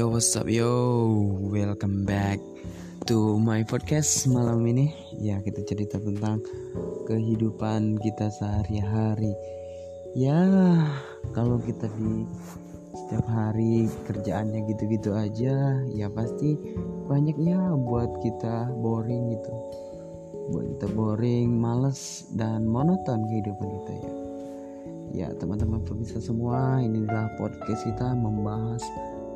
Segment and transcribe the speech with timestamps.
[0.00, 1.12] Yo, what's up, yo?
[1.52, 2.40] Welcome back
[3.04, 4.96] to my podcast malam ini.
[5.20, 6.40] Ya, kita cerita tentang
[7.04, 9.36] kehidupan kita sehari-hari.
[10.16, 10.40] Ya,
[11.36, 12.24] kalau kita di
[12.96, 16.56] setiap hari kerjaannya gitu-gitu aja, ya pasti
[17.04, 19.52] banyaknya buat kita boring gitu.
[20.48, 24.12] Buat kita boring, males, dan monoton kehidupan kita ya.
[25.12, 28.80] Ya, teman-teman pemirsa semua, inilah podcast kita membahas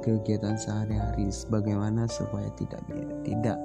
[0.05, 2.85] kegiatan sehari-hari bagaimana supaya tidak
[3.25, 3.57] tidak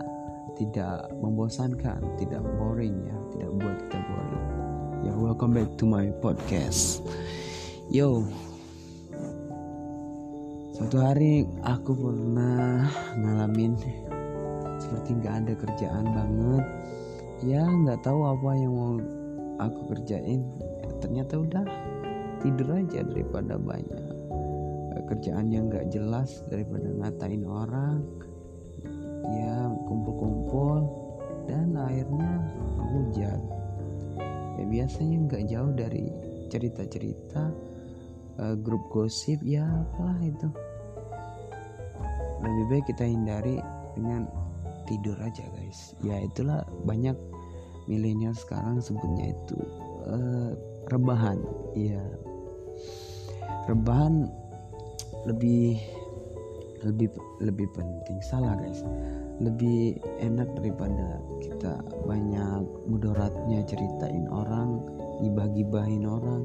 [0.56, 4.46] tidak membosankan, tidak boring ya, tidak buat kita boring.
[5.04, 7.04] Ya, welcome back to my podcast.
[7.92, 8.24] Yo.
[10.80, 12.88] Suatu hari aku pernah
[13.20, 13.76] ngalamin
[14.80, 16.66] seperti nggak ada kerjaan banget.
[17.44, 18.96] Ya, nggak tahu apa yang mau
[19.60, 20.48] aku kerjain.
[20.56, 21.68] Ya, ternyata udah
[22.40, 24.19] tidur aja daripada banyak
[25.10, 28.06] kerjaan yang nggak jelas daripada ngatain orang.
[29.30, 30.86] Ya kumpul-kumpul
[31.50, 32.46] dan akhirnya
[32.78, 33.42] hujan.
[34.62, 36.14] Ya biasanya nggak jauh dari
[36.54, 37.54] cerita-cerita
[38.38, 40.48] uh, grup gosip ya apalah itu.
[42.40, 43.58] Lebih baik kita hindari
[43.98, 44.30] dengan
[44.86, 45.98] tidur aja guys.
[46.06, 47.18] Ya itulah banyak
[47.90, 49.58] milenial sekarang sebutnya itu
[50.06, 50.54] uh,
[50.94, 51.42] rebahan.
[51.74, 52.02] Ya
[53.70, 54.30] rebahan
[55.28, 55.80] lebih
[56.84, 57.12] lebih
[57.44, 58.20] lebih penting.
[58.24, 58.84] Salah guys.
[59.40, 64.84] Lebih enak daripada kita banyak mudaratnya ceritain orang
[65.24, 66.44] gibah-gibahin orang.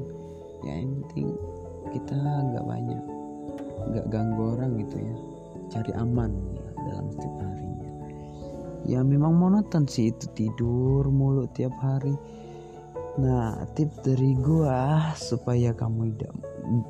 [0.63, 1.35] Ya yang penting
[1.91, 3.03] kita nggak banyak
[3.91, 5.15] nggak ganggu orang gitu ya.
[5.71, 7.89] Cari aman ya dalam setiap harinya.
[8.85, 12.15] Ya memang monoton sih itu tidur mulu tiap hari
[13.15, 16.33] nah tips dari gua supaya kamu tidak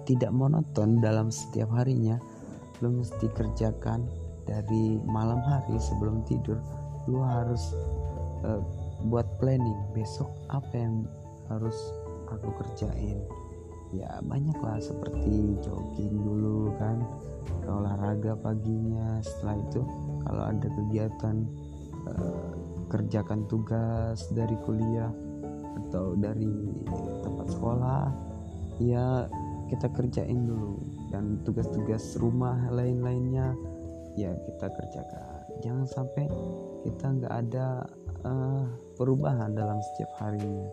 [0.09, 2.18] tidak monoton dalam setiap harinya
[2.84, 4.03] lo mesti kerjakan
[4.46, 6.62] dari malam hari sebelum tidur.
[7.09, 7.74] Lo harus
[8.46, 8.62] uh,
[9.09, 11.06] buat planning besok apa yang
[11.50, 11.75] harus
[12.30, 13.22] aku kerjain.
[13.94, 17.00] Ya banyak lah seperti jogging dulu kan
[17.69, 19.22] olahraga paginya.
[19.22, 19.81] Setelah itu
[20.25, 21.35] kalau ada kegiatan
[22.09, 22.50] uh,
[22.90, 25.09] kerjakan tugas dari kuliah
[25.84, 26.52] atau dari
[27.24, 28.03] tempat sekolah
[28.80, 29.28] ya
[29.72, 30.78] kita kerjain dulu.
[31.09, 33.56] Dan tugas-tugas rumah lain-lainnya
[34.19, 35.41] ya kita kerjakan.
[35.64, 36.25] Jangan sampai
[36.84, 37.68] kita nggak ada
[38.28, 38.66] uh,
[39.00, 40.69] perubahan dalam setiap harinya.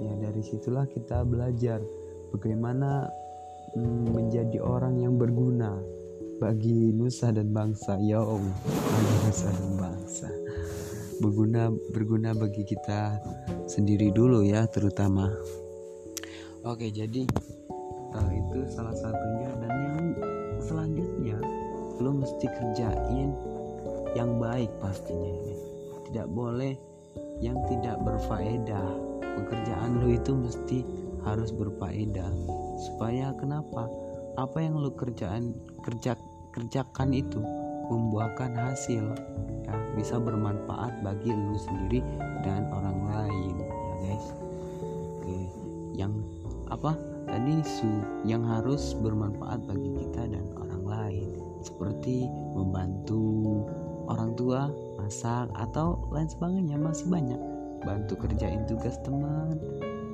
[0.00, 1.84] Ya dari situlah kita belajar
[2.32, 3.12] bagaimana
[3.76, 5.76] mm, menjadi orang yang berguna
[6.40, 8.00] bagi nusa dan bangsa.
[8.00, 10.41] Ya Allah bagi nusa dan bangsa
[11.22, 13.22] berguna berguna bagi kita
[13.70, 15.30] sendiri dulu ya terutama.
[16.66, 17.22] Oke jadi
[18.10, 19.98] uh, itu salah satunya dan yang
[20.58, 21.38] selanjutnya
[22.02, 23.30] lo mesti kerjain
[24.18, 25.30] yang baik pastinya
[26.10, 26.74] tidak boleh
[27.38, 29.14] yang tidak berfaedah.
[29.32, 30.78] Pekerjaan lo itu mesti
[31.24, 32.28] harus berfaedah.
[32.90, 33.88] Supaya kenapa?
[34.36, 35.54] Apa yang lo kerjaan
[35.86, 36.18] kerja
[36.52, 37.40] kerjakan itu
[37.92, 39.04] membuahkan hasil
[39.68, 42.00] ya bisa bermanfaat bagi lo sendiri
[42.40, 44.26] dan orang lain ya guys.
[45.20, 45.38] Oke
[45.92, 46.12] yang
[46.72, 46.96] apa
[47.28, 47.88] tadi su
[48.24, 51.28] yang harus bermanfaat bagi kita dan orang lain
[51.60, 52.26] seperti
[52.56, 53.62] membantu
[54.08, 57.38] orang tua masak atau lain sebagainya masih banyak.
[57.82, 59.60] Bantu kerjain tugas teman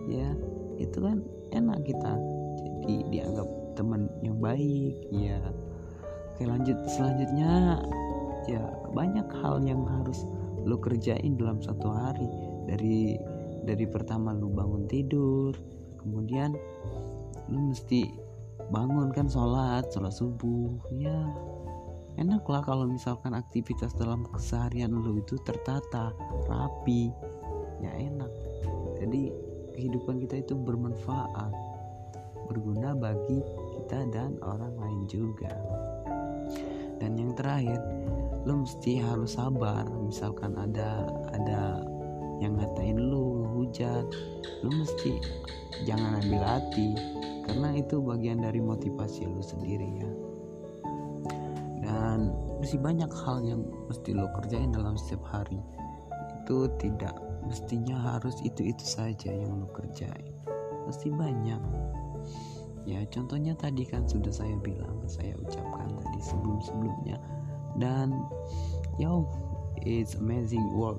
[0.08, 0.32] ya
[0.80, 1.20] itu kan
[1.52, 2.16] enak kita
[2.58, 5.38] jadi dianggap teman yang baik ya
[6.38, 6.78] oke lanjut.
[6.86, 7.82] Selanjutnya
[8.46, 8.62] ya
[8.94, 10.22] banyak hal yang harus
[10.62, 12.30] lo kerjain dalam satu hari.
[12.70, 13.18] Dari
[13.66, 15.50] dari pertama lu bangun tidur
[15.98, 16.54] kemudian
[17.50, 18.06] lu mesti
[18.70, 20.78] bangun kan sholat sholat subuh.
[20.94, 21.26] Ya
[22.22, 26.14] enak lah kalau misalkan aktivitas dalam keseharian lu itu tertata
[26.46, 27.10] rapi.
[27.82, 28.30] Ya enak.
[29.02, 29.34] Jadi
[29.74, 31.50] kehidupan kita itu bermanfaat
[32.46, 33.42] berguna bagi
[33.74, 35.52] kita dan orang lain juga
[36.98, 37.80] dan yang terakhir
[38.46, 39.86] lu mesti harus sabar.
[40.02, 41.82] Misalkan ada ada
[42.38, 44.06] yang ngatain lu hujan
[44.62, 45.18] lu mesti
[45.86, 46.94] jangan ambil hati.
[47.48, 50.10] Karena itu bagian dari motivasi lu sendiri ya.
[51.88, 52.28] Dan
[52.60, 55.56] masih banyak hal yang mesti lo kerjain dalam setiap hari.
[56.44, 57.16] Itu tidak
[57.48, 60.36] mestinya harus itu-itu saja yang lo kerjain.
[60.84, 61.60] Pasti banyak
[62.84, 67.16] ya contohnya tadi kan sudah saya bilang saya ucapkan tadi sebelum-sebelumnya.
[67.78, 68.12] Dan
[69.00, 69.28] yo
[69.80, 70.98] it's amazing work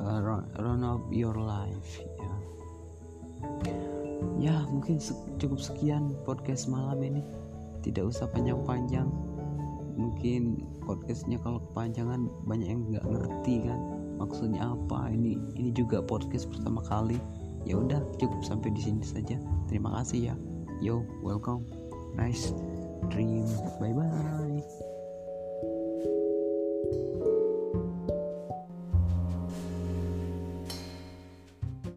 [0.00, 2.34] uh, run, run of your life ya.
[4.40, 5.00] Ya mungkin
[5.40, 7.22] cukup sekian podcast malam ini.
[7.80, 9.08] Tidak usah panjang-panjang.
[9.96, 13.80] Mungkin podcastnya kalau kepanjangan banyak yang nggak ngerti kan
[14.20, 15.12] maksudnya apa?
[15.12, 17.16] Ini ini juga podcast pertama kali.
[17.68, 19.36] Ya udah cukup sampai di sini saja.
[19.68, 20.49] Terima kasih ya
[20.80, 21.64] yo welcome.
[22.16, 22.52] Nice
[23.08, 23.46] dream.
[23.80, 24.89] Bye bye